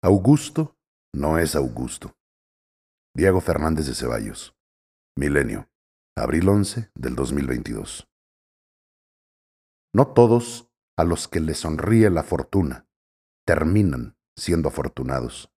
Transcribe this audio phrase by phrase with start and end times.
[0.00, 0.78] Augusto
[1.12, 2.16] no es Augusto.
[3.16, 4.56] Diego Fernández de Ceballos.
[5.16, 5.68] Milenio.
[6.16, 8.08] Abril 11 del 2022.
[9.92, 12.88] No todos a los que les sonríe la fortuna
[13.44, 15.52] terminan siendo afortunados,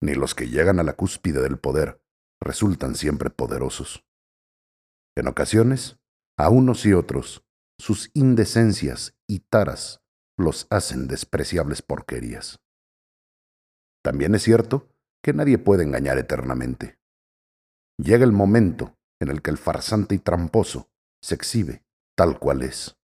[0.00, 2.02] ni los que llegan a la cúspide del poder
[2.40, 4.06] resultan siempre poderosos.
[5.14, 6.00] En ocasiones,
[6.38, 7.44] a unos y otros,
[7.78, 10.02] sus indecencias y taras
[10.38, 12.61] los hacen despreciables porquerías.
[14.02, 14.88] También es cierto
[15.22, 16.98] que nadie puede engañar eternamente.
[17.98, 20.90] Llega el momento en el que el farsante y tramposo
[21.22, 21.84] se exhibe
[22.16, 22.98] tal cual es.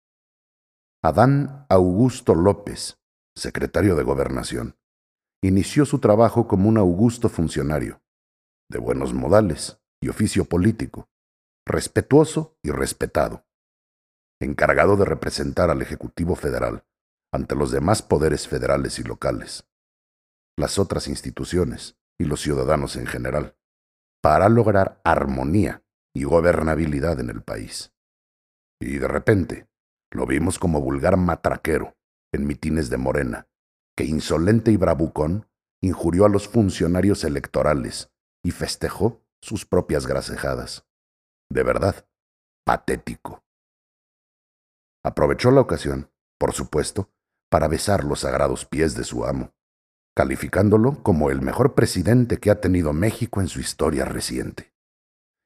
[1.04, 2.98] Adán Augusto López,
[3.36, 4.78] secretario de Gobernación,
[5.44, 8.02] inició su trabajo como un augusto funcionario,
[8.72, 11.10] de buenos modales y oficio político,
[11.68, 13.46] respetuoso y respetado,
[14.42, 16.86] encargado de representar al Ejecutivo Federal
[17.32, 19.68] ante los demás poderes federales y locales,
[20.58, 23.58] las otras instituciones y los ciudadanos en general,
[24.22, 27.94] para lograr armonía y gobernabilidad en el país.
[28.80, 29.68] Y de repente,
[30.12, 31.98] lo vimos como vulgar matraquero
[32.34, 33.48] en mitines de Morena,
[33.96, 35.48] que insolente y bravucón
[35.82, 38.12] injurió a los funcionarios electorales
[38.44, 40.86] y festejó sus propias gracejadas.
[41.50, 42.08] De verdad,
[42.66, 43.44] patético.
[45.04, 47.12] Aprovechó la ocasión, por supuesto,
[47.50, 49.55] para besar los sagrados pies de su amo,
[50.16, 54.74] calificándolo como el mejor presidente que ha tenido México en su historia reciente.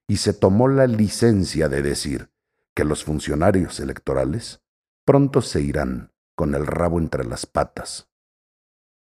[0.08, 2.32] Y se tomó la licencia de decir
[2.76, 4.62] que los funcionarios electorales
[5.06, 8.10] pronto se irán con el rabo entre las patas.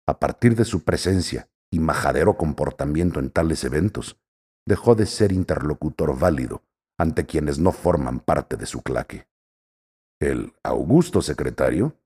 [0.06, 4.20] A partir de su presencia y majadero comportamiento en tales eventos,
[4.66, 6.62] dejó de ser interlocutor válido
[6.98, 9.28] ante quienes no forman parte de su claque.
[10.20, 11.96] El augusto secretario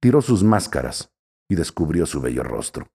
[0.00, 1.12] tiró sus máscaras
[1.50, 2.90] y descubrió su bello rostro.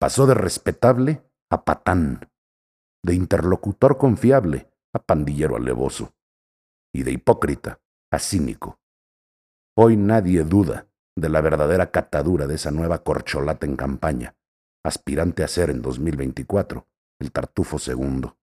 [0.00, 2.30] Pasó de respetable a patán,
[3.04, 6.14] de interlocutor confiable a pandillero alevoso,
[6.92, 8.80] y de hipócrita a cínico.
[9.76, 14.34] Hoy nadie duda de la verdadera catadura de esa nueva corcholata en campaña,
[14.82, 16.86] aspirante a ser en 2024
[17.20, 18.38] el Tartufo segundo.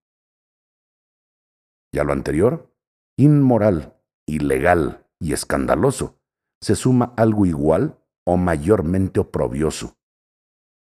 [1.91, 2.72] Y a lo anterior,
[3.17, 3.97] inmoral,
[4.28, 6.19] ilegal y escandaloso,
[6.61, 9.97] se suma algo igual o mayormente oprobioso.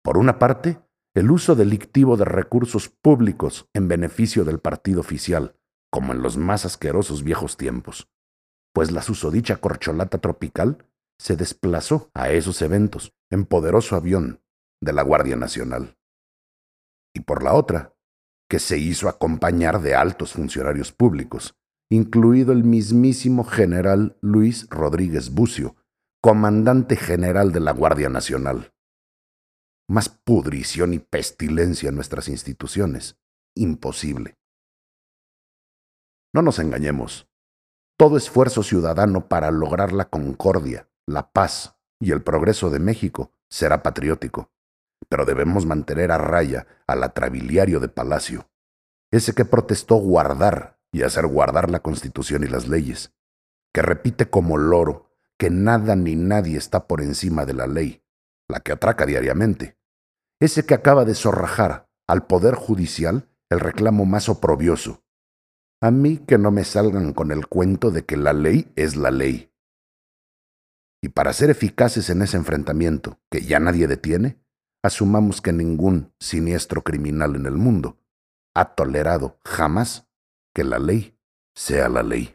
[0.03, 0.81] Por una parte,
[1.15, 5.55] el uso delictivo de recursos públicos en beneficio del partido oficial,
[5.93, 8.11] como en los más asquerosos viejos tiempos,
[8.73, 10.87] pues la susodicha corcholata tropical
[11.19, 14.43] se desplazó a esos eventos en poderoso avión
[14.83, 15.99] de la Guardia Nacional.
[17.15, 17.95] Y por la otra,
[18.49, 21.55] que se hizo acompañar de altos funcionarios públicos,
[21.91, 25.77] incluido el mismísimo general Luis Rodríguez Bucio,
[26.25, 28.73] comandante general de la Guardia Nacional.
[29.87, 33.19] Más pudrición y pestilencia en nuestras instituciones.
[33.55, 34.39] Imposible.
[36.33, 37.29] No nos engañemos.
[37.99, 43.83] Todo esfuerzo ciudadano para lograr la concordia, la paz y el progreso de México será
[43.83, 44.51] patriótico,
[45.11, 48.49] pero debemos mantener a raya al atrabiliario de Palacio,
[49.13, 53.13] ese que protestó guardar y hacer guardar la Constitución y las leyes,
[53.75, 58.03] que repite como loro que nada ni nadie está por encima de la ley,
[58.49, 59.77] la que atraca diariamente.
[60.41, 65.05] Ese que acaba de zorrajar al Poder Judicial el reclamo más oprobioso.
[65.81, 69.11] A mí que no me salgan con el cuento de que la ley es la
[69.11, 69.53] ley.
[71.03, 74.41] Y para ser eficaces en ese enfrentamiento, que ya nadie detiene,
[74.83, 77.99] asumamos que ningún siniestro criminal en el mundo
[78.55, 80.09] ha tolerado jamás
[80.55, 81.19] que la ley
[81.55, 82.34] sea la ley.